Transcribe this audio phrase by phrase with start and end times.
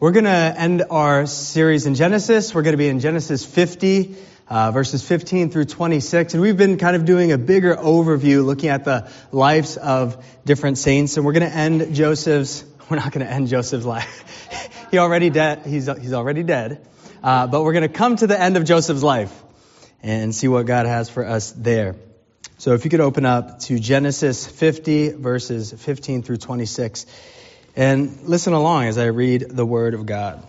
[0.00, 2.52] We're going to end our series in Genesis.
[2.52, 4.16] We're going to be in Genesis 50,
[4.48, 6.34] uh, verses 15 through 26.
[6.34, 10.78] And we've been kind of doing a bigger overview looking at the lives of different
[10.78, 11.16] saints.
[11.16, 14.88] And we're going to end Joseph's, we're not going to end Joseph's life.
[14.90, 16.84] he already dead, he's, he's already dead.
[17.22, 19.32] Uh, but we're going to come to the end of Joseph's life
[20.02, 21.94] and see what God has for us there.
[22.58, 27.06] So if you could open up to Genesis 50, verses 15 through 26,
[27.76, 30.46] and listen along as I read the Word of God.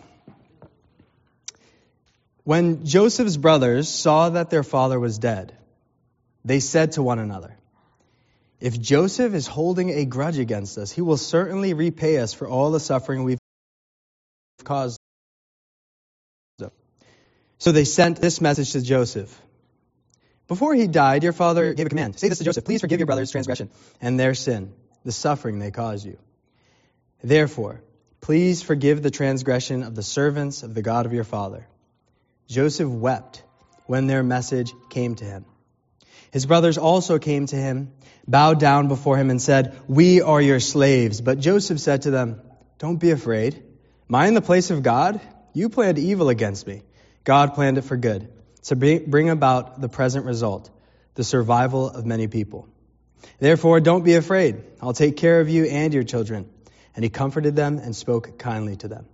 [2.44, 5.56] When Joseph's brothers saw that their father was dead,
[6.44, 7.58] they said to one another,
[8.60, 12.70] If Joseph is holding a grudge against us, he will certainly repay us for all
[12.70, 13.40] the suffering we've
[14.64, 15.00] caused.
[17.58, 19.42] So they sent this message to Joseph.
[20.48, 22.20] Before he died, your father gave a command.
[22.20, 23.72] Say this to Joseph, please forgive your brother's transgression
[24.02, 24.72] and their sin,
[25.04, 26.20] the suffering they caused you.
[27.24, 27.82] Therefore,
[28.22, 31.68] please forgive the transgression of the servants of the God of your father.
[32.48, 33.44] Joseph wept
[33.88, 35.46] when their message came to him.
[36.32, 37.94] His brothers also came to him,
[38.28, 41.22] bowed down before him, and said, We are your slaves.
[41.22, 42.42] But Joseph said to them,
[42.78, 43.56] Don't be afraid.
[44.10, 45.22] Am I in the place of God?
[45.54, 46.84] You planned evil against me.
[47.24, 48.30] God planned it for good
[48.64, 50.70] to bring about the present result,
[51.14, 52.68] the survival of many people.
[53.40, 54.64] Therefore, don't be afraid.
[54.82, 56.50] I'll take care of you and your children.
[56.96, 59.06] And he comforted them and spoke kindly to them.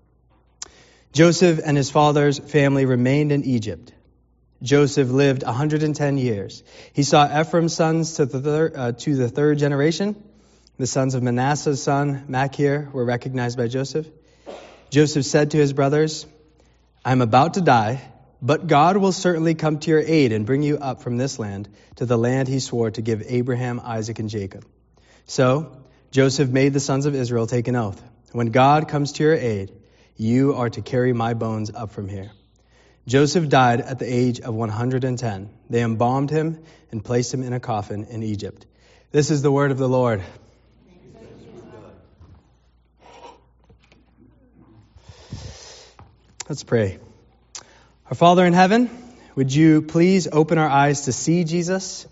[1.13, 3.91] Joseph and his father's family remained in Egypt.
[4.61, 6.63] Joseph lived 110 years.
[6.93, 10.15] He saw Ephraim's sons to the, uh, to the third generation.
[10.77, 14.07] The sons of Manasseh's son, Machir, were recognized by Joseph.
[14.89, 16.25] Joseph said to his brothers,
[17.03, 18.01] I'm about to die
[18.41, 21.69] but God will certainly come to your aid and bring you up from this land
[21.97, 24.65] to the land he swore to give Abraham, Isaac, and Jacob.
[25.27, 25.77] So
[26.11, 28.03] Joseph made the sons of Israel take an oath.
[28.33, 29.71] When God comes to your aid,
[30.17, 32.31] you are to carry my bones up from here.
[33.07, 35.49] Joseph died at the age of 110.
[35.69, 38.65] They embalmed him and placed him in a coffin in Egypt.
[39.11, 40.21] This is the word of the Lord.
[46.49, 46.99] Let's pray.
[48.07, 48.89] Our Father in heaven,
[49.35, 52.05] would you please open our eyes to see Jesus,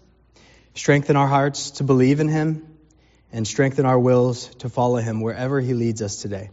[0.73, 2.68] strengthen our hearts to believe in him,
[3.31, 6.49] and strengthen our wills to follow him wherever he leads us today.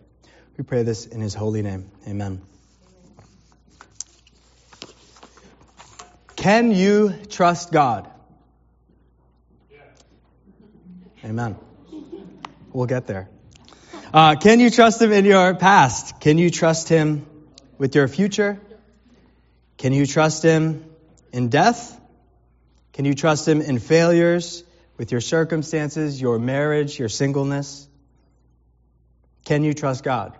[0.56, 1.90] We pray this in his holy name.
[2.06, 2.42] Amen.
[6.36, 8.10] Can you trust God?
[11.24, 11.56] Amen.
[12.72, 13.28] We'll get there.
[14.12, 16.20] Uh, can you trust him in your past?
[16.20, 17.26] Can you trust him
[17.78, 18.60] with your future?
[19.78, 20.84] Can you trust Him
[21.32, 22.00] in death?
[22.92, 24.64] Can you trust Him in failures
[24.96, 27.88] with your circumstances, your marriage, your singleness?
[29.44, 30.36] Can you trust God?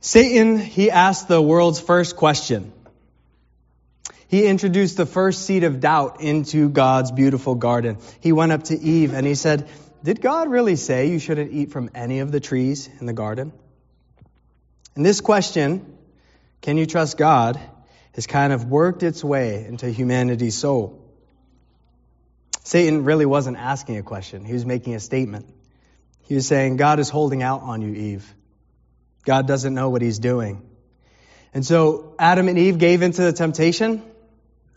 [0.00, 2.72] Satan, he asked the world's first question.
[4.28, 7.98] He introduced the first seed of doubt into God's beautiful garden.
[8.20, 9.68] He went up to Eve and he said,
[10.02, 13.52] Did God really say you shouldn't eat from any of the trees in the garden?
[14.94, 15.98] And this question
[16.62, 17.58] can you trust God,
[18.12, 21.02] has kind of worked its way into humanity's soul.
[22.62, 25.46] Satan really wasn't asking a question, he was making a statement.
[26.22, 28.34] He was saying, God is holding out on you, Eve.
[29.24, 30.62] God doesn't know what he's doing.
[31.52, 34.02] And so Adam and Eve gave into the temptation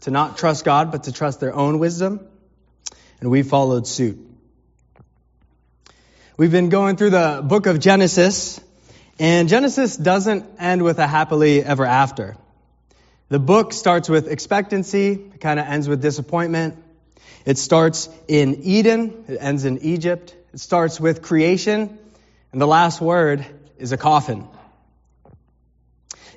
[0.01, 2.27] to not trust God, but to trust their own wisdom.
[3.19, 4.17] And we followed suit.
[6.35, 8.59] We've been going through the book of Genesis,
[9.19, 12.35] and Genesis doesn't end with a happily ever after.
[13.29, 16.83] The book starts with expectancy, it kind of ends with disappointment.
[17.45, 20.35] It starts in Eden, it ends in Egypt.
[20.53, 21.97] It starts with creation,
[22.51, 23.45] and the last word
[23.77, 24.47] is a coffin.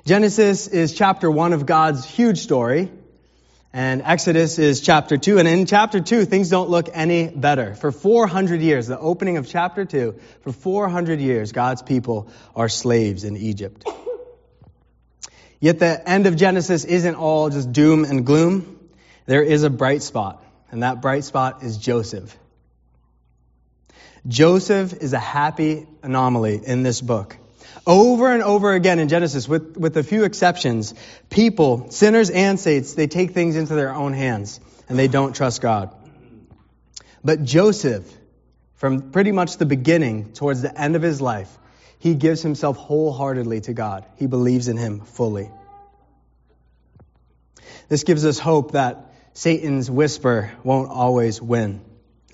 [0.05, 2.89] Genesis is chapter one of God's huge story,
[3.73, 5.37] and Exodus is chapter 2.
[5.37, 7.75] And in chapter 2, things don't look any better.
[7.75, 13.23] For 400 years, the opening of chapter 2, for 400 years, God's people are slaves
[13.23, 13.85] in Egypt.
[15.59, 18.79] Yet the end of Genesis isn't all just doom and gloom.
[19.25, 22.37] There is a bright spot, and that bright spot is Joseph.
[24.27, 27.37] Joseph is a happy anomaly in this book.
[27.85, 30.93] Over and over again in Genesis, with, with a few exceptions,
[31.29, 34.59] people, sinners and saints, they take things into their own hands
[34.89, 35.95] and they don't trust God.
[37.23, 38.11] But Joseph,
[38.75, 41.57] from pretty much the beginning towards the end of his life,
[41.99, 44.05] he gives himself wholeheartedly to God.
[44.17, 45.49] He believes in him fully.
[47.89, 49.06] This gives us hope that
[49.37, 51.81] Satan's whisper won't always win.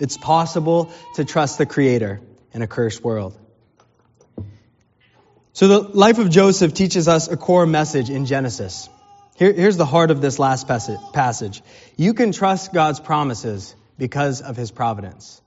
[0.00, 2.22] It's possible to trust the Creator
[2.54, 3.38] in a cursed world.
[5.52, 8.88] So the life of Joseph teaches us a core message in Genesis.
[9.36, 11.62] Here, here's the heart of this last passage.
[11.98, 15.42] You can trust God's promises because of his providence.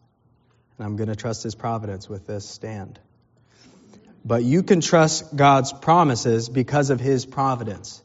[0.77, 2.99] And I'm going to trust his providence with this stand.
[4.23, 8.03] But you can trust God's promises because of his providence.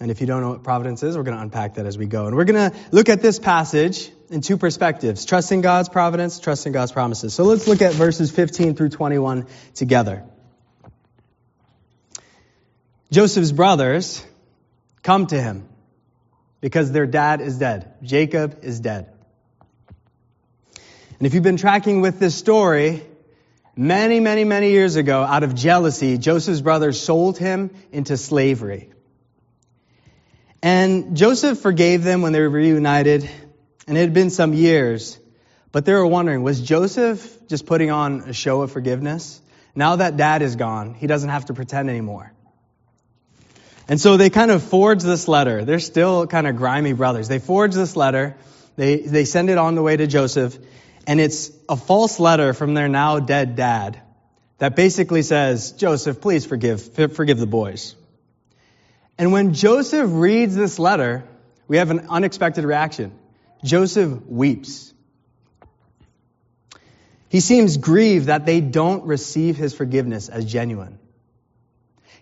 [0.00, 2.06] And if you don't know what providence is, we're going to unpack that as we
[2.06, 2.26] go.
[2.26, 6.72] And we're going to look at this passage in two perspectives trusting God's providence, trusting
[6.72, 7.34] God's promises.
[7.34, 10.24] So let's look at verses 15 through 21 together.
[13.10, 14.24] Joseph's brothers
[15.02, 15.66] come to him
[16.60, 17.94] because their dad is dead.
[18.02, 19.12] Jacob is dead.
[21.18, 23.02] And if you've been tracking with this story,
[23.74, 28.90] many, many, many years ago, out of jealousy, Joseph's brothers sold him into slavery.
[30.62, 33.28] And Joseph forgave them when they were reunited,
[33.86, 35.18] and it had been some years.
[35.70, 39.40] But they were wondering, was Joseph just putting on a show of forgiveness?
[39.74, 42.32] Now that dad is gone, he doesn't have to pretend anymore.
[43.86, 45.64] And so they kind of forge this letter.
[45.64, 47.28] They're still kind of grimy brothers.
[47.28, 48.36] They forge this letter.
[48.76, 50.58] They, they send it on the way to Joseph.
[51.06, 54.00] And it's a false letter from their now dead dad
[54.58, 57.94] that basically says, Joseph, please forgive, forgive the boys.
[59.18, 61.24] And when Joseph reads this letter,
[61.66, 63.12] we have an unexpected reaction.
[63.64, 64.94] Joseph weeps.
[67.28, 70.98] He seems grieved that they don't receive his forgiveness as genuine.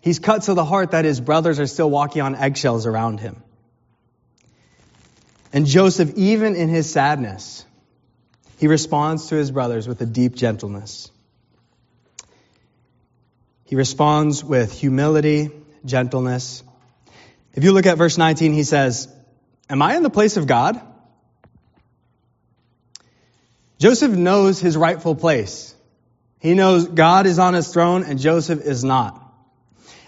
[0.01, 3.43] He's cut to the heart that his brothers are still walking on eggshells around him.
[5.53, 7.65] And Joseph, even in his sadness,
[8.59, 11.11] he responds to his brothers with a deep gentleness.
[13.65, 15.51] He responds with humility,
[15.85, 16.63] gentleness,
[17.57, 19.09] if you look at verse 19, he says,
[19.69, 20.81] Am I in the place of God?
[23.79, 25.75] Joseph knows his rightful place.
[26.39, 29.23] He knows God is on his throne and Joseph is not.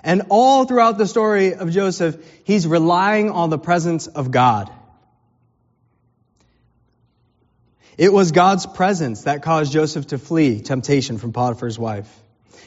[0.05, 4.71] And all throughout the story of Joseph, he's relying on the presence of God.
[7.97, 12.09] It was God's presence that caused Joseph to flee temptation from Potiphar's wife.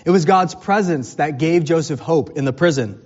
[0.05, 3.01] It was God's presence that gave Joseph hope in the prison.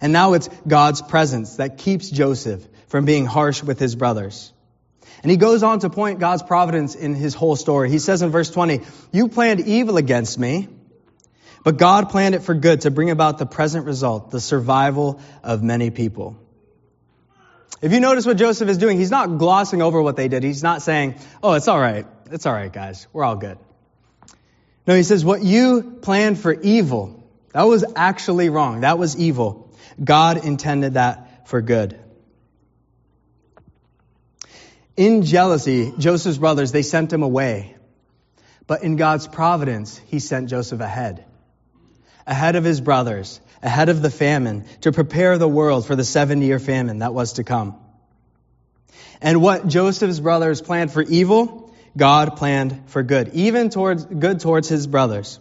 [0.00, 4.52] And now it's God's presence that keeps Joseph from being harsh with his brothers.
[5.22, 7.90] And he goes on to point God's providence in his whole story.
[7.90, 8.82] He says in verse 20,
[9.12, 10.68] You planned evil against me,
[11.64, 15.62] but God planned it for good to bring about the present result, the survival of
[15.62, 16.36] many people.
[17.82, 20.42] If you notice what Joseph is doing, he's not glossing over what they did.
[20.42, 22.06] He's not saying, Oh, it's all right.
[22.30, 23.06] It's all right, guys.
[23.12, 23.58] We're all good.
[24.86, 27.22] No, he says, What you planned for evil,
[27.52, 28.80] that was actually wrong.
[28.80, 29.65] That was evil.
[30.02, 31.98] God intended that for good.
[34.96, 37.76] In jealousy, Joseph's brothers, they sent him away.
[38.66, 41.24] But in God's providence, he sent Joseph ahead.
[42.26, 46.42] Ahead of his brothers, ahead of the famine, to prepare the world for the seven
[46.42, 47.76] year famine that was to come.
[49.20, 54.68] And what Joseph's brothers planned for evil, God planned for good, even towards, good towards
[54.68, 55.38] his brothers.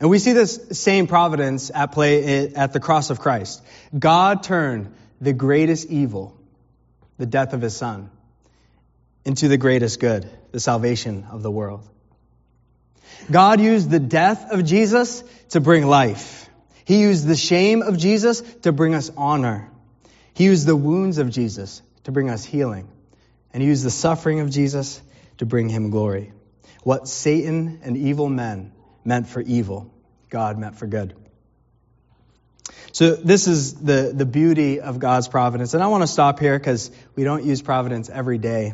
[0.00, 3.62] And we see this same providence at play at the cross of Christ.
[3.98, 6.36] God turned the greatest evil,
[7.18, 8.10] the death of his son,
[9.24, 11.82] into the greatest good, the salvation of the world.
[13.30, 16.48] God used the death of Jesus to bring life.
[16.84, 19.70] He used the shame of Jesus to bring us honor.
[20.34, 22.88] He used the wounds of Jesus to bring us healing.
[23.52, 25.00] And he used the suffering of Jesus
[25.38, 26.32] to bring him glory.
[26.82, 28.72] What Satan and evil men
[29.06, 29.90] meant for evil,
[30.28, 31.14] God meant for good.
[32.92, 35.74] So this is the, the beauty of God's providence.
[35.74, 38.72] And I want to stop here because we don't use providence every day.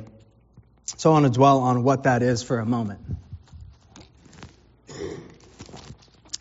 [0.84, 3.00] So I want to dwell on what that is for a moment.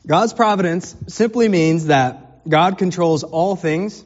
[0.06, 4.04] God's providence simply means that God controls all things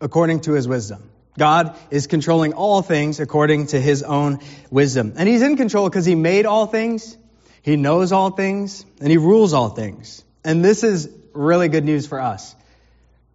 [0.00, 1.10] according to his wisdom.
[1.38, 5.14] God is controlling all things according to his own wisdom.
[5.16, 7.16] And he's in control because he made all things,
[7.64, 10.22] he knows all things and he rules all things.
[10.44, 12.54] And this is really good news for us.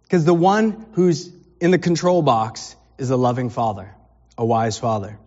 [0.04, 3.92] Because the one who's in the control box is a loving father,
[4.38, 5.18] a wise father.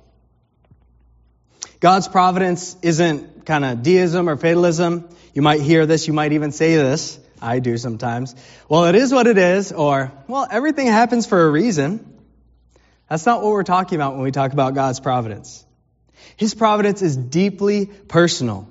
[1.81, 5.09] God's providence isn't kind of deism or fatalism.
[5.33, 7.19] You might hear this, you might even say this.
[7.41, 8.33] I do sometimes.
[8.69, 12.21] Well, it is what it is, or, well, everything happens for a reason.
[13.09, 15.65] That's not what we're talking about when we talk about God's providence.
[16.37, 18.69] His providence is deeply personal.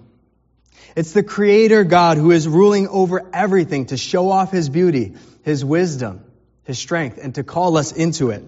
[0.94, 5.64] It's the creator God who is ruling over everything to show off his beauty, his
[5.64, 6.24] wisdom,
[6.64, 8.44] his strength, and to call us into it.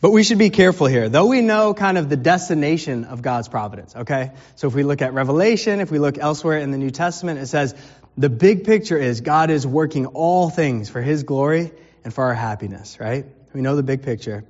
[0.00, 1.08] But we should be careful here.
[1.08, 4.32] Though we know kind of the destination of God's providence, okay?
[4.56, 7.46] So if we look at Revelation, if we look elsewhere in the New Testament, it
[7.46, 7.72] says
[8.18, 11.70] the big picture is God is working all things for his glory
[12.02, 13.26] and for our happiness, right?
[13.54, 14.44] We know the big picture.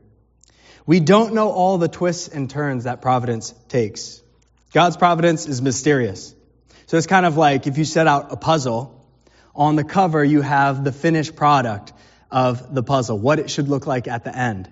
[0.87, 4.22] We don't know all the twists and turns that providence takes.
[4.73, 6.35] God's providence is mysterious.
[6.87, 8.99] So it's kind of like if you set out a puzzle,
[9.55, 11.93] on the cover you have the finished product
[12.31, 14.71] of the puzzle, what it should look like at the end.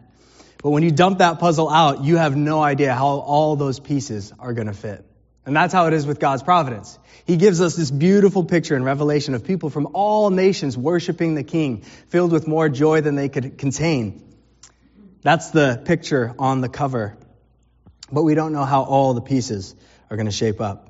[0.63, 4.33] But when you dump that puzzle out, you have no idea how all those pieces
[4.39, 5.05] are going to fit.
[5.47, 6.99] And that's how it is with God's providence.
[7.27, 11.43] He gives us this beautiful picture in Revelation of people from all nations worshiping the
[11.43, 14.23] King, filled with more joy than they could contain.
[15.23, 17.17] That's the picture on the cover.
[18.13, 19.75] But we don't know how all the pieces
[20.11, 20.89] are going to shape up.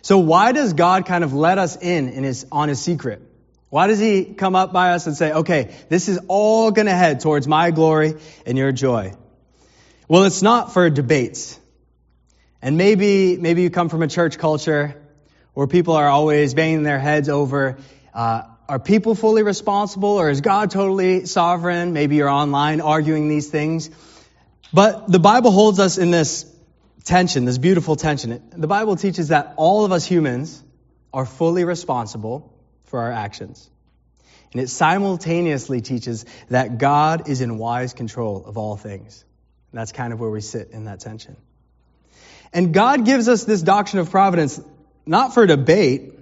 [0.00, 3.22] So why does God kind of let us in, in his, on his secret?
[3.70, 6.94] Why does he come up by us and say, okay, this is all going to
[6.94, 9.14] head towards my glory and your joy?
[10.08, 11.58] Well, it's not for debates.
[12.60, 15.00] And maybe, maybe you come from a church culture
[15.54, 17.78] where people are always banging their heads over,
[18.12, 21.92] uh, are people fully responsible or is God totally sovereign?
[21.92, 23.90] Maybe you're online arguing these things.
[24.72, 26.46] But the Bible holds us in this
[27.04, 28.42] tension, this beautiful tension.
[28.56, 30.62] The Bible teaches that all of us humans
[31.12, 32.52] are fully responsible
[32.84, 33.68] for our actions.
[34.52, 39.24] And it simultaneously teaches that God is in wise control of all things.
[39.72, 41.36] And that's kind of where we sit in that tension.
[42.52, 44.60] And God gives us this doctrine of providence
[45.06, 46.12] not for debate,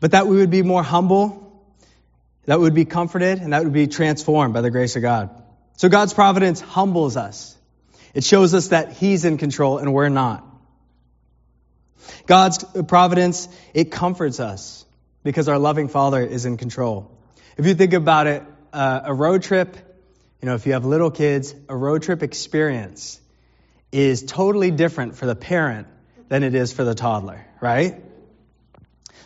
[0.00, 1.62] but that we would be more humble,
[2.46, 5.30] that we would be comforted, and that would be transformed by the grace of God.
[5.76, 7.55] So God's providence humbles us.
[8.16, 10.42] It shows us that He's in control and we're not.
[12.24, 14.86] God's providence, it comforts us
[15.22, 17.14] because our loving Father is in control.
[17.58, 18.42] If you think about it,
[18.72, 19.76] uh, a road trip,
[20.40, 23.20] you know, if you have little kids, a road trip experience
[23.92, 25.86] is totally different for the parent
[26.30, 28.02] than it is for the toddler, right?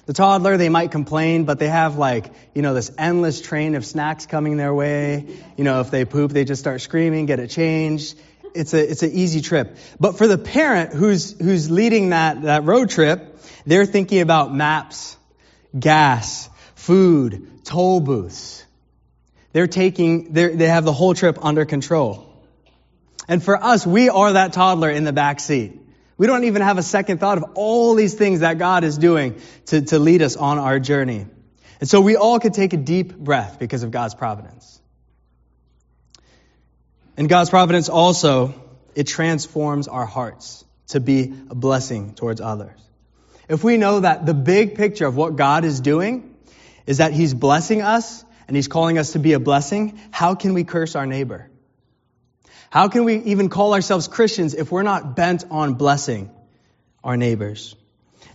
[0.07, 3.87] The toddler, they might complain, but they have like, you know, this endless train of
[3.87, 5.27] snacks coming their way.
[5.57, 8.19] You know, if they poop, they just start screaming, get it changed.
[8.55, 9.77] It's a, it's an easy trip.
[9.99, 15.17] But for the parent who's, who's leading that, that road trip, they're thinking about maps,
[15.79, 18.65] gas, food, toll booths.
[19.53, 22.27] They're taking, they're, they have the whole trip under control.
[23.29, 25.81] And for us, we are that toddler in the back seat.
[26.17, 29.41] We don't even have a second thought of all these things that God is doing
[29.67, 31.27] to, to lead us on our journey.
[31.81, 34.80] And so we all could take a deep breath because of God's providence.
[37.17, 38.55] And God's providence also,
[38.95, 42.79] it transforms our hearts to be a blessing towards others.
[43.49, 46.35] If we know that the big picture of what God is doing
[46.87, 50.55] is that He's blessing us and He's calling us to be a blessing, how can
[50.55, 51.51] we curse our neighbor?
[52.71, 56.31] How can we even call ourselves Christians if we're not bent on blessing
[57.03, 57.75] our neighbors?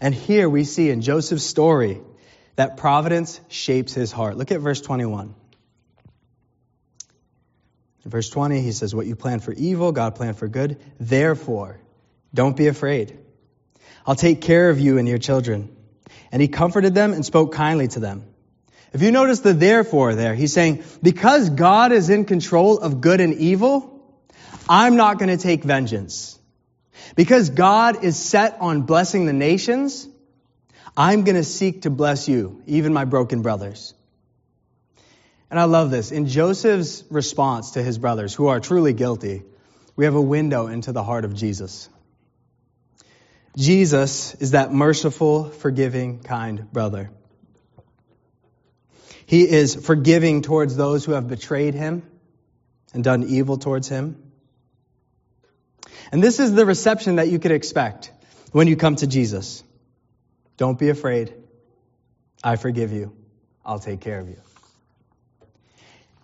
[0.02, 2.02] And here we see in Joseph's story
[2.58, 4.38] that providence shapes his heart.
[4.38, 5.34] Look at verse 21.
[8.06, 10.80] In verse 20, he says, What you plan for evil, God planned for good.
[11.00, 11.80] Therefore,
[12.34, 13.18] don't be afraid.
[14.06, 15.76] I'll take care of you and your children.
[16.32, 18.24] And he comforted them and spoke kindly to them.
[18.94, 23.20] If you notice the therefore there, he's saying, because God is in control of good
[23.20, 23.92] and evil,
[24.70, 26.38] I'm not going to take vengeance.
[27.16, 30.08] Because God is set on blessing the nations,
[30.96, 33.95] I'm going to seek to bless you, even my broken brothers.
[35.56, 36.12] And I love this.
[36.12, 39.44] In Joseph's response to his brothers, who are truly guilty,
[39.96, 41.88] we have a window into the heart of Jesus.
[43.56, 47.10] Jesus is that merciful, forgiving, kind brother.
[49.28, 52.04] He is forgiving towards those who have betrayed him
[52.94, 54.22] and done evil towards him.
[56.12, 58.12] And this is the reception that you could expect
[58.52, 59.64] when you come to Jesus.
[60.58, 61.34] Don't be afraid.
[62.44, 63.16] I forgive you.
[63.66, 64.45] I'll take care of you.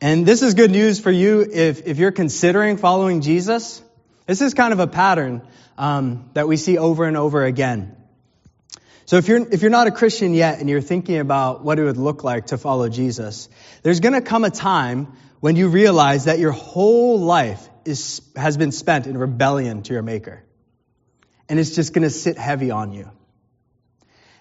[0.03, 3.83] And this is good news for you if, if you're considering following Jesus.
[4.25, 5.43] This is kind of a pattern
[5.77, 7.95] um, that we see over and over again.
[9.05, 11.83] So if you're, if you're not a Christian yet and you're thinking about what it
[11.83, 13.47] would look like to follow Jesus,
[13.83, 18.57] there's going to come a time when you realize that your whole life is, has
[18.57, 20.41] been spent in rebellion to your Maker.
[21.47, 23.11] And it's just going to sit heavy on you.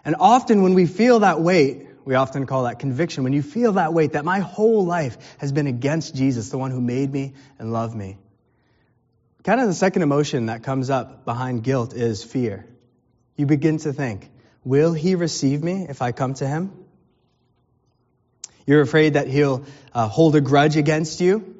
[0.07, 3.25] And often when we feel that weight, we often call that conviction.
[3.25, 6.71] When you feel that weight, that my whole life has been against Jesus, the one
[6.71, 8.19] who made me and loved me,
[9.43, 12.67] Kind of the second emotion that comes up behind guilt is fear.
[13.37, 14.29] You begin to think,
[14.65, 16.73] will he receive me if I come to him?
[18.67, 19.65] You're afraid that he'll
[19.95, 21.57] uh, hold a grudge against you,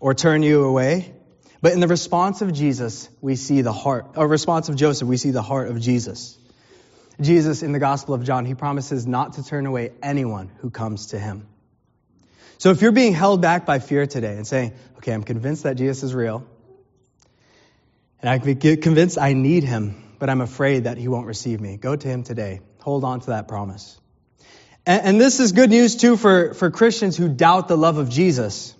[0.00, 1.14] or turn you away.
[1.62, 5.16] But in the response of Jesus, we see the heart, or response of Joseph, we
[5.16, 6.36] see the heart of Jesus.
[7.20, 11.08] Jesus, in the Gospel of John, he promises not to turn away anyone who comes
[11.08, 11.46] to him.
[12.58, 15.76] So if you're being held back by fear today and saying, okay, I'm convinced that
[15.76, 16.46] Jesus is real,
[18.20, 21.94] and I'm convinced I need him, but I'm afraid that he won't receive me, go
[21.94, 22.60] to him today.
[22.80, 24.00] Hold on to that promise.
[24.86, 28.08] And, and this is good news too for, for Christians who doubt the love of
[28.08, 28.74] Jesus.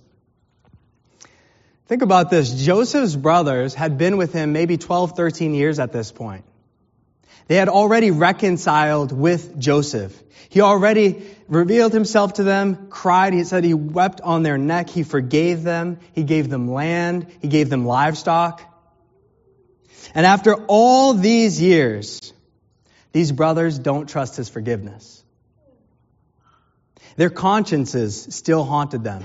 [1.87, 2.65] Think about this.
[2.65, 6.45] Joseph's brothers had been with him maybe 12, 13 years at this point.
[7.47, 10.19] They had already reconciled with Joseph.
[10.49, 13.33] He already revealed himself to them, cried.
[13.33, 14.89] He said he wept on their neck.
[14.89, 15.99] He forgave them.
[16.13, 17.27] He gave them land.
[17.41, 18.63] He gave them livestock.
[20.15, 22.33] And after all these years,
[23.13, 25.23] these brothers don't trust his forgiveness.
[27.17, 29.23] Their consciences still haunted them.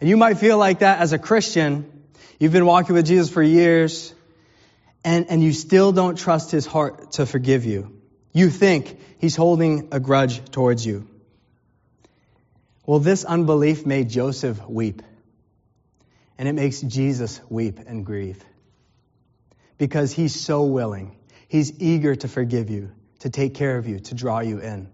[0.00, 1.90] And you might feel like that as a Christian.
[2.38, 4.14] You've been walking with Jesus for years
[5.08, 7.98] and, and you still don't trust his heart to forgive you.
[8.34, 11.08] You think he's holding a grudge towards you.
[12.84, 15.00] Well, this unbelief made Joseph weep.
[16.36, 18.44] And it makes Jesus weep and grieve.
[19.78, 21.16] Because he's so willing.
[21.48, 24.90] He's eager to forgive you, to take care of you, to draw you in.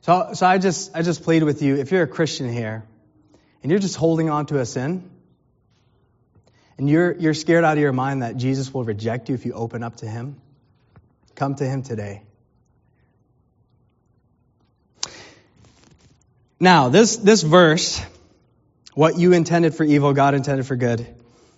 [0.00, 2.84] So, so I just, I just plead with you, if you're a Christian here,
[3.62, 5.08] and you're just holding on to a sin,
[6.78, 9.52] and you're, you're scared out of your mind that Jesus will reject you if you
[9.52, 10.40] open up to Him,
[11.34, 12.22] come to Him today.
[16.60, 18.00] Now, this, this verse,
[18.94, 21.06] what you intended for evil, God intended for good,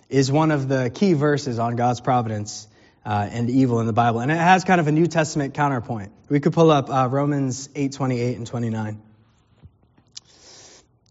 [0.09, 2.67] is one of the key verses on God's providence
[3.05, 4.19] uh, and evil in the Bible.
[4.19, 6.11] And it has kind of a New Testament counterpoint.
[6.29, 9.01] We could pull up uh, Romans 8 28 and 29.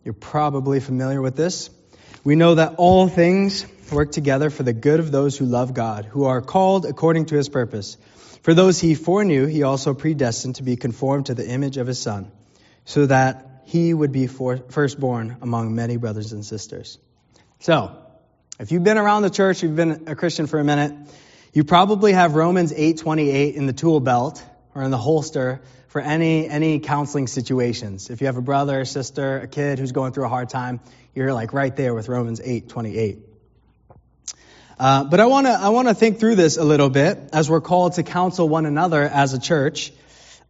[0.04, 1.70] You're probably familiar with this.
[2.22, 6.04] We know that all things work together for the good of those who love God,
[6.04, 7.96] who are called according to his purpose.
[8.42, 12.00] For those he foreknew, he also predestined to be conformed to the image of his
[12.00, 12.30] Son,
[12.84, 16.98] so that he would be firstborn among many brothers and sisters.
[17.60, 17.96] So,
[18.58, 20.94] if you've been around the church, you've been a Christian for a minute,
[21.52, 24.42] you probably have Romans 8:28 in the tool belt
[24.74, 28.10] or in the holster for any any counseling situations.
[28.10, 30.80] If you have a brother, sister, a kid who's going through a hard time,
[31.14, 33.29] you're like right there with Romans 8:28.
[34.80, 37.50] Uh, but I want to I want to think through this a little bit as
[37.50, 39.92] we're called to counsel one another as a church.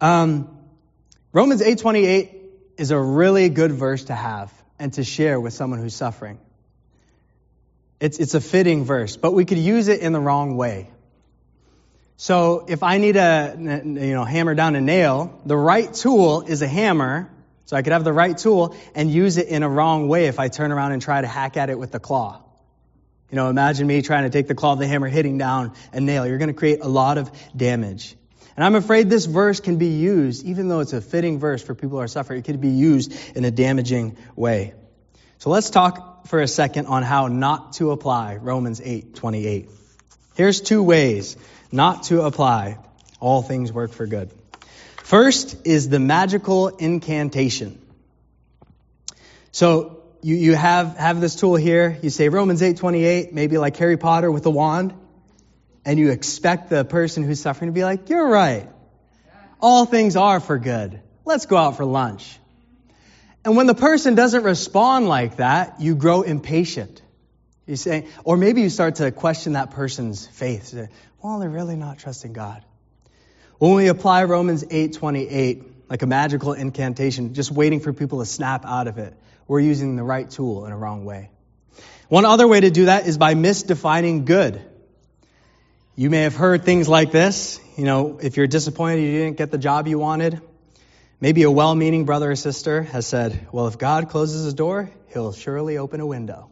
[0.00, 0.56] Um,
[1.32, 2.28] Romans 8:28
[2.78, 6.38] is a really good verse to have and to share with someone who's suffering.
[7.98, 10.88] It's it's a fitting verse, but we could use it in the wrong way.
[12.16, 16.62] So if I need a you know hammer down a nail, the right tool is
[16.62, 17.28] a hammer.
[17.64, 20.38] So I could have the right tool and use it in a wrong way if
[20.38, 22.44] I turn around and try to hack at it with the claw.
[23.30, 26.00] You know, imagine me trying to take the claw of the hammer, hitting down a
[26.00, 26.26] nail.
[26.26, 28.16] You're going to create a lot of damage.
[28.56, 31.74] And I'm afraid this verse can be used, even though it's a fitting verse for
[31.74, 34.74] people who are suffering, it could be used in a damaging way.
[35.38, 39.70] So let's talk for a second on how not to apply Romans 8, 28.
[40.34, 41.36] Here's two ways
[41.72, 42.78] not to apply
[43.20, 44.30] all things work for good.
[45.04, 47.80] First is the magical incantation.
[49.52, 51.98] So you, you have, have this tool here.
[52.02, 54.94] You say Romans 8:28, maybe like Harry Potter with a wand,
[55.84, 58.68] and you expect the person who's suffering to be like, "You're right.
[59.60, 61.00] All things are for good.
[61.24, 62.38] Let's go out for lunch."
[63.44, 67.00] And when the person doesn't respond like that, you grow impatient.
[67.66, 70.66] You say, or maybe you start to question that person's faith.
[70.66, 70.88] Say,
[71.22, 72.62] well, they're really not trusting God.
[73.58, 78.64] When we apply Romans 8:28 like a magical incantation, just waiting for people to snap
[78.64, 79.14] out of it,
[79.50, 81.28] we're using the right tool in a wrong way.
[82.08, 84.62] One other way to do that is by misdefining good.
[85.96, 87.58] You may have heard things like this.
[87.76, 90.40] You know, if you're disappointed you didn't get the job you wanted,
[91.20, 94.88] maybe a well meaning brother or sister has said, Well, if God closes a door,
[95.08, 96.48] he'll surely open a window.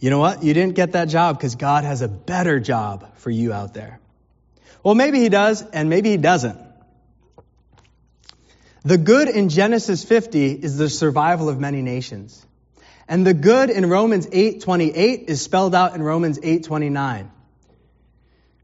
[0.00, 0.42] You know what?
[0.42, 4.00] You didn't get that job because God has a better job for you out there.
[4.82, 6.58] Well, maybe He does, and maybe He doesn't.
[8.86, 12.44] The good in Genesis 50 is the survival of many nations.
[13.08, 17.30] And the good in Romans 8:28 is spelled out in Romans 8:29.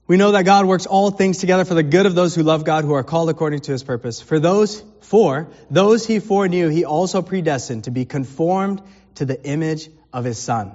[0.07, 2.65] We know that God works all things together for the good of those who love
[2.65, 4.21] God who are called according to his purpose.
[4.21, 8.83] For those for those he foreknew he also predestined to be conformed
[9.15, 10.73] to the image of his son.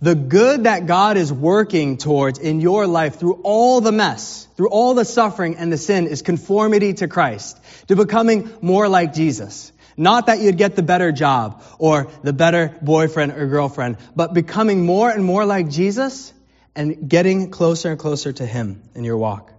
[0.00, 4.68] The good that God is working towards in your life through all the mess, through
[4.70, 7.58] all the suffering and the sin is conformity to Christ,
[7.88, 9.72] to becoming more like Jesus.
[9.96, 14.86] Not that you'd get the better job or the better boyfriend or girlfriend, but becoming
[14.86, 16.32] more and more like Jesus
[16.76, 19.52] and getting closer and closer to Him in your walk.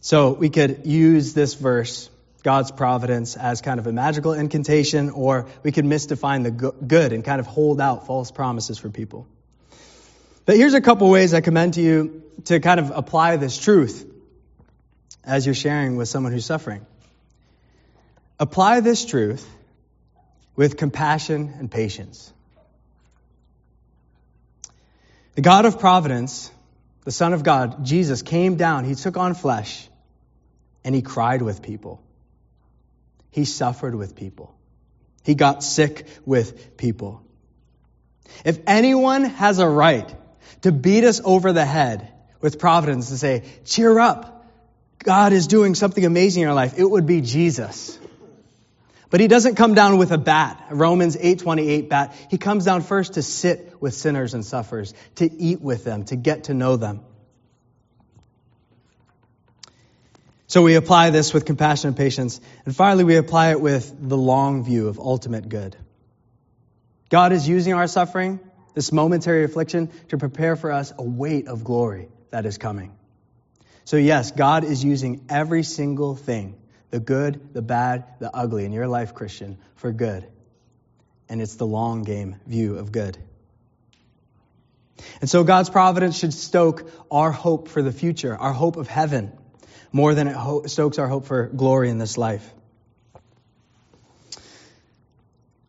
[0.00, 2.10] So we could use this verse
[2.44, 7.24] God's providence as kind of a magical incantation, or we could misdefine the good and
[7.24, 9.26] kind of hold out false promises for people.
[10.44, 14.06] But here's a couple ways I commend to you to kind of apply this truth
[15.24, 16.84] as you're sharing with someone who's suffering.
[18.38, 19.48] Apply this truth
[20.54, 22.30] with compassion and patience.
[25.34, 26.50] The God of providence,
[27.04, 29.88] the Son of God, Jesus, came down, he took on flesh,
[30.84, 32.03] and he cried with people.
[33.34, 34.54] He suffered with people.
[35.24, 37.20] He got sick with people.
[38.44, 40.14] If anyone has a right
[40.62, 44.46] to beat us over the head with providence and say, cheer up,
[45.00, 47.98] God is doing something amazing in our life, it would be Jesus.
[49.10, 52.14] But he doesn't come down with a bat, Romans 8:28 bat.
[52.30, 56.14] He comes down first to sit with sinners and sufferers, to eat with them, to
[56.14, 57.00] get to know them.
[60.46, 62.40] So we apply this with compassion and patience.
[62.66, 65.76] And finally, we apply it with the long view of ultimate good.
[67.08, 68.40] God is using our suffering,
[68.74, 72.94] this momentary affliction, to prepare for us a weight of glory that is coming.
[73.84, 76.56] So, yes, God is using every single thing
[76.90, 80.26] the good, the bad, the ugly in your life, Christian, for good.
[81.28, 83.18] And it's the long game view of good.
[85.20, 89.32] And so God's providence should stoke our hope for the future, our hope of heaven
[89.94, 92.52] more than it stokes our hope for glory in this life.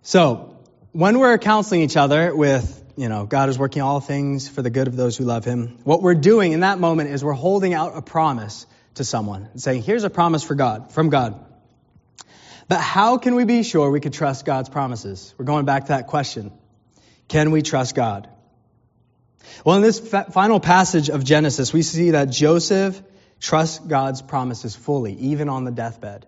[0.01, 0.57] So,
[0.93, 4.71] when we're counseling each other with, you know, God is working all things for the
[4.71, 7.75] good of those who love him, what we're doing in that moment is we're holding
[7.75, 11.39] out a promise to someone saying, here's a promise for God, from God.
[12.67, 15.35] But how can we be sure we could trust God's promises?
[15.37, 16.51] We're going back to that question.
[17.27, 18.27] Can we trust God?
[19.63, 22.99] Well, in this final passage of Genesis, we see that Joseph
[23.39, 26.25] Trust God's promises fully, even on the deathbed.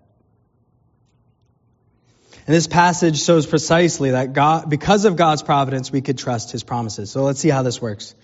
[2.45, 6.63] And this passage shows precisely that God, because of God's providence, we could trust his
[6.63, 7.11] promises.
[7.11, 8.15] So let's see how this works.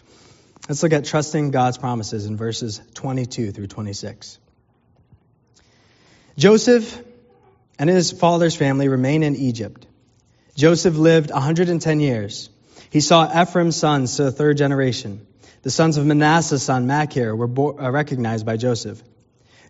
[0.70, 4.40] Let's look at trusting God's promises in verses 22 through 26.
[6.38, 7.04] Joseph
[7.78, 9.86] and his father's family remain in Egypt.
[10.56, 12.50] Joseph lived 110 years.
[12.92, 15.26] He saw Ephraim's sons to the third generation.
[15.64, 19.02] The sons of Manasseh's son Machir were bo- uh, recognized by Joseph.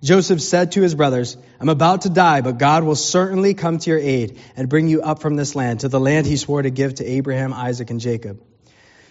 [0.01, 3.89] Joseph said to his brothers, I'm about to die, but God will certainly come to
[3.91, 6.71] your aid and bring you up from this land to the land he swore to
[6.71, 8.41] give to Abraham, Isaac, and Jacob.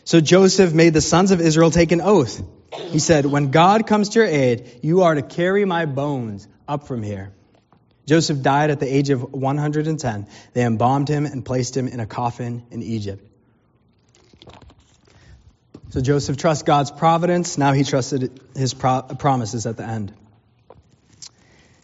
[0.04, 2.42] So Joseph made the sons of Israel take an oath.
[2.90, 6.88] He said, When God comes to your aid, you are to carry my bones up
[6.88, 7.32] from here.
[8.06, 10.26] Joseph died at the age of 110.
[10.52, 13.31] They embalmed him and placed him in a coffin in Egypt.
[15.92, 17.58] So Joseph trusts God's providence.
[17.58, 20.14] Now he trusted his pro- promises at the end.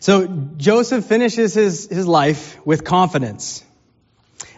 [0.01, 3.62] So Joseph finishes his, his life with confidence.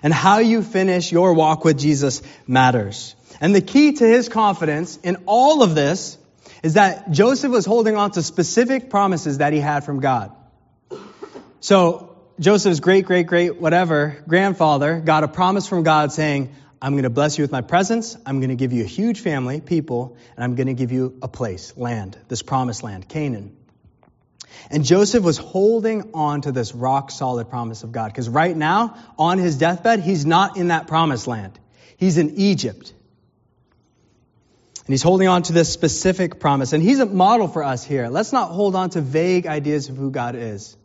[0.04, 3.16] And how you finish your walk with Jesus matters.
[3.40, 6.16] And the key to his confidence in all of this
[6.62, 10.30] is that Joseph was holding on to specific promises that he had from God.
[11.58, 17.02] So Joseph's great, great, great, whatever grandfather got a promise from God saying, I'm going
[17.02, 18.16] to bless you with my presence.
[18.24, 21.18] I'm going to give you a huge family, people, and I'm going to give you
[21.20, 23.56] a place, land, this promised land, Canaan.
[24.70, 28.96] And Joseph was holding on to this rock solid promise of God because right now,
[29.18, 31.58] on his deathbed, he's not in that promised land.
[31.96, 32.92] He's in Egypt.
[34.86, 36.72] And he's holding on to this specific promise.
[36.72, 38.08] And he's a model for us here.
[38.08, 40.76] Let's not hold on to vague ideas of who God is.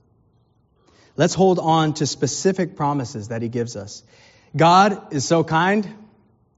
[1.17, 4.03] Let's hold on to specific promises that he gives us.
[4.55, 5.87] God is so kind.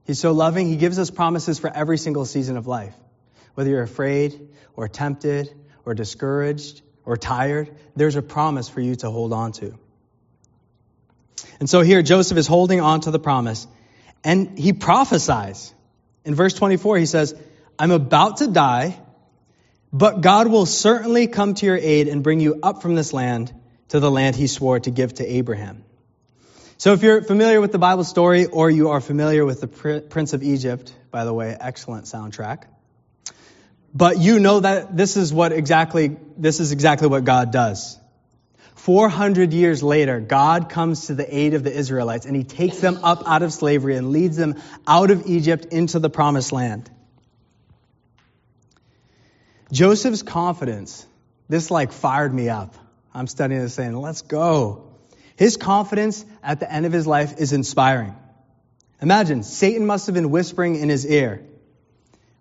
[0.04, 0.68] He's so loving.
[0.68, 2.94] He gives us promises for every single season of life.
[3.54, 5.52] Whether you're afraid or tempted
[5.84, 9.76] or discouraged or tired, there's a promise for you to hold on to.
[11.60, 13.66] And so here, Joseph is holding on to the promise
[14.24, 15.74] and he prophesies.
[16.24, 17.34] In verse 24, he says,
[17.78, 18.98] I'm about to die,
[19.92, 23.52] but God will certainly come to your aid and bring you up from this land
[23.88, 25.84] to the land he swore to give to Abraham.
[26.78, 30.32] So if you're familiar with the Bible story or you are familiar with the Prince
[30.32, 32.66] of Egypt, by the way, excellent soundtrack.
[33.92, 37.98] But you know that this is what exactly, this is exactly what God does.
[38.76, 43.00] 400 years later, God comes to the aid of the Israelites and he takes them
[43.02, 44.54] up out of slavery and leads them
[44.86, 46.88] out of Egypt into the promised land.
[49.72, 51.04] Joseph's confidence,
[51.48, 52.76] this like fired me up.
[53.12, 54.87] I'm studying this saying, let's go.
[55.38, 58.16] His confidence at the end of his life is inspiring.
[59.00, 61.46] Imagine, Satan must have been whispering in his ear,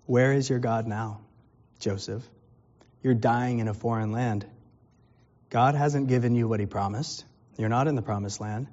[0.07, 1.21] Where is your God now,
[1.79, 2.27] Joseph?
[3.03, 4.47] You're dying in a foreign land.
[5.51, 7.23] God hasn't given you what he promised.
[7.55, 8.65] You're not in the promised land.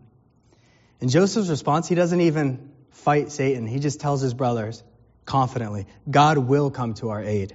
[1.03, 3.67] In Joseph's response, he doesn't even fight Satan.
[3.67, 4.83] He just tells his brothers
[5.27, 7.55] confidently, God will come to our aid.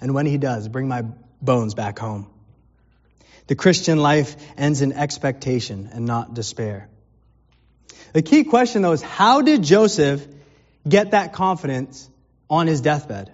[0.00, 1.02] And when he does, bring my
[1.42, 2.30] bones back home.
[3.50, 6.88] The Christian life ends in expectation and not despair.
[8.12, 10.24] The key question, though, is how did Joseph
[10.88, 12.08] get that confidence
[12.48, 13.32] on his deathbed?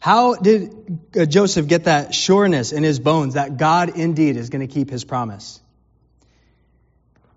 [0.00, 4.66] How did uh, Joseph get that sureness in his bones that God indeed is going
[4.66, 5.60] to keep his promise?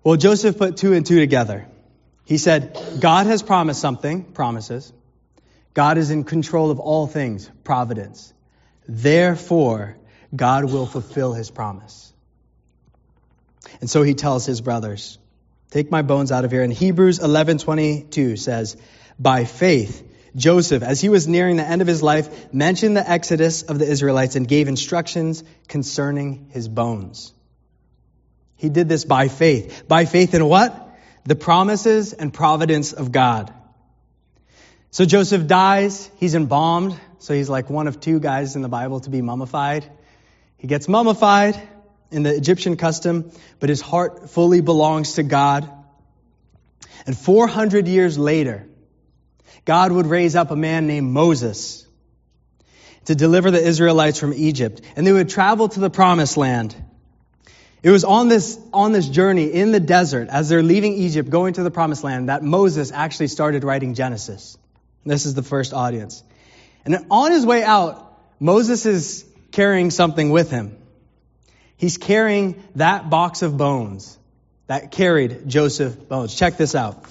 [0.02, 1.68] Well, Joseph put two and two together.
[2.24, 4.92] He said, God has promised something, promises.
[5.74, 8.34] God is in control of all things, providence.
[8.88, 9.96] Therefore,
[10.34, 12.12] God will fulfill his promise.
[13.80, 15.18] And so he tells his brothers,
[15.70, 16.62] Take my bones out of here.
[16.62, 18.76] And Hebrews 11:22 says,
[19.18, 20.02] "By faith
[20.34, 23.86] Joseph, as he was nearing the end of his life, mentioned the exodus of the
[23.86, 27.32] Israelites and gave instructions concerning his bones."
[28.56, 29.84] He did this by faith.
[29.86, 30.88] By faith in what?
[31.24, 33.52] The promises and providence of God.
[34.90, 39.00] So Joseph dies, he's embalmed, so he's like one of two guys in the Bible
[39.00, 39.84] to be mummified.
[40.58, 41.60] He gets mummified,
[42.10, 45.68] in the Egyptian custom, but his heart fully belongs to God.
[47.06, 48.66] And 400 years later,
[49.64, 51.86] God would raise up a man named Moses
[53.06, 54.80] to deliver the Israelites from Egypt.
[54.96, 56.74] And they would travel to the promised land.
[57.82, 61.54] It was on this, on this journey in the desert, as they're leaving Egypt, going
[61.54, 64.58] to the promised land, that Moses actually started writing Genesis.
[65.04, 66.24] This is the first audience.
[66.84, 70.76] And on his way out, Moses is carrying something with him.
[71.76, 74.18] He's carrying that box of bones
[74.66, 76.34] that carried Joseph bones.
[76.34, 77.04] Check this out.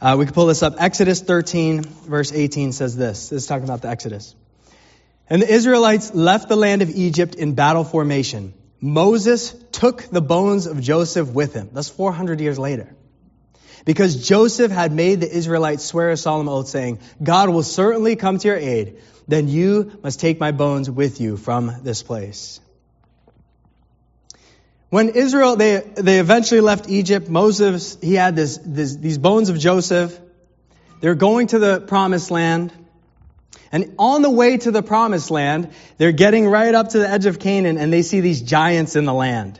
[0.00, 0.74] Uh, we can pull this up.
[0.78, 3.28] Exodus 13, verse 18 says this.
[3.28, 4.34] This is talking about the Exodus.
[5.30, 8.52] And the Israelites left the land of Egypt in battle formation.
[8.80, 11.70] Moses took the bones of Joseph with him.
[11.72, 12.94] That's 400 years later.
[13.84, 18.38] Because Joseph had made the Israelites swear a solemn oath saying, God will certainly come
[18.38, 18.98] to your aid.
[19.28, 22.60] Then you must take my bones with you from this place.
[24.90, 29.58] When Israel, they, they eventually left Egypt, Moses, he had this, this, these bones of
[29.58, 30.18] Joseph.
[31.00, 32.72] They're going to the promised land.
[33.72, 37.26] And on the way to the promised land, they're getting right up to the edge
[37.26, 39.58] of Canaan and they see these giants in the land.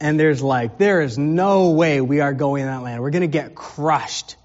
[0.00, 3.02] And there's like, there is no way we are going in that land.
[3.02, 4.36] We're going to get crushed.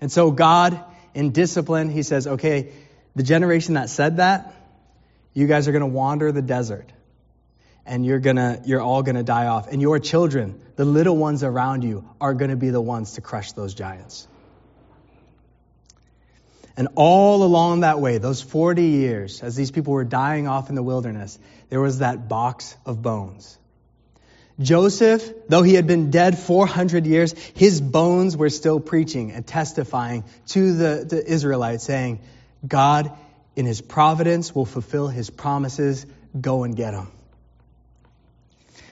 [0.00, 0.82] And so God,
[1.14, 2.72] in discipline, he says, okay,
[3.14, 4.54] the generation that said that,
[5.34, 6.90] you guys are going to wander the desert
[7.86, 11.82] and you're gonna you're all gonna die off and your children the little ones around
[11.82, 14.26] you are gonna be the ones to crush those giants
[16.76, 20.74] and all along that way those 40 years as these people were dying off in
[20.74, 21.38] the wilderness
[21.70, 23.56] there was that box of bones
[24.58, 30.24] Joseph, though he had been dead 400 years, his bones were still preaching and testifying
[30.48, 32.20] to the, the Israelites, saying,
[32.66, 33.12] God,
[33.54, 36.06] in his providence, will fulfill his promises.
[36.40, 37.10] Go and get them.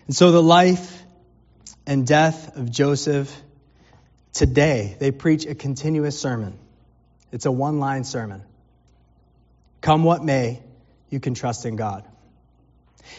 [0.07, 1.03] And so the life
[1.87, 3.35] and death of Joseph
[4.35, 6.59] today, they preach a continuous sermon.
[7.33, 8.43] It's a one line sermon.
[9.81, 10.63] Come what may,
[11.09, 12.05] you can trust in God.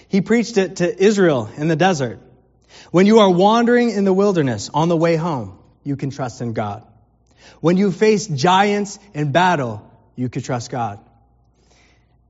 [0.07, 2.19] He preached it to Israel in the desert.
[2.91, 6.53] When you are wandering in the wilderness on the way home, you can trust in
[6.53, 6.83] God.
[7.61, 10.99] When you face giants in battle, you can trust God.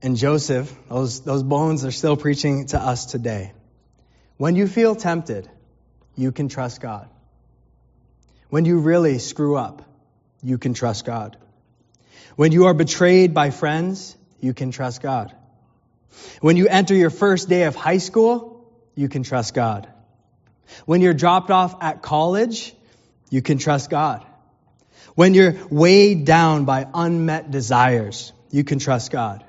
[0.02, 3.52] And Joseph, those, those bones are still preaching to us today.
[4.36, 5.48] When you feel tempted,
[6.16, 7.08] you can trust God.
[8.50, 9.82] When you really screw up,
[10.42, 11.36] you can trust God.
[12.36, 15.34] When you are betrayed by friends, you can trust God.
[16.40, 19.88] When you enter your first day of high school, you can trust God.
[20.84, 22.74] When you're dropped off at college,
[23.30, 24.24] you can trust God.
[25.14, 29.44] When you're weighed down by unmet desires, you can trust God.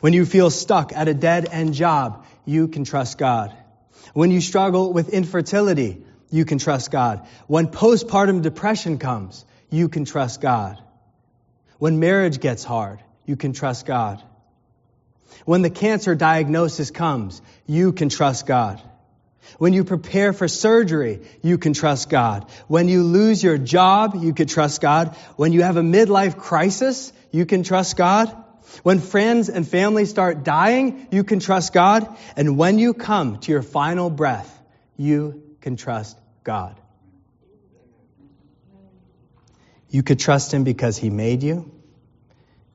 [0.00, 3.56] When you feel stuck at a dead end job, you can trust God.
[4.14, 7.26] When you struggle with infertility, you can trust God.
[7.46, 10.82] When postpartum depression comes, you can trust God.
[11.78, 14.22] When marriage gets hard, you can trust God.
[15.44, 18.82] When the cancer diagnosis comes, you can trust God.
[19.58, 22.50] When you prepare for surgery, you can trust God.
[22.68, 25.16] When you lose your job, you can trust God.
[25.36, 28.34] When you have a midlife crisis, you can trust God.
[28.82, 32.08] When friends and family start dying, you can trust God.
[32.36, 34.60] And when you come to your final breath,
[34.96, 36.78] you can trust God.
[39.90, 41.70] You could trust Him because He made you.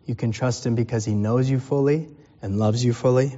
[0.06, 2.10] You can trust Him because He knows you fully
[2.42, 3.38] and loves you fully.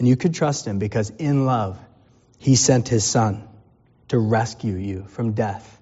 [0.00, 1.78] And you could trust Him because in love,
[2.38, 3.46] He sent His Son
[4.08, 5.78] to rescue you from death,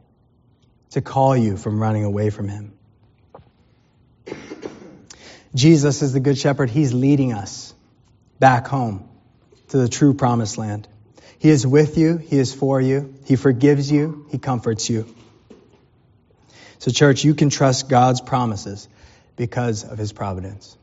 [0.90, 2.72] to call you from running away from Him.
[5.54, 6.68] Jesus is the Good Shepherd.
[6.68, 7.72] He's leading us
[8.40, 9.08] back home
[9.68, 10.88] to the true promised land.
[11.38, 12.16] He is with you.
[12.16, 13.14] He is for you.
[13.24, 14.26] He forgives you.
[14.30, 15.14] He comforts you.
[16.80, 18.88] So, church, you can trust God's promises
[19.36, 20.76] because of his providence.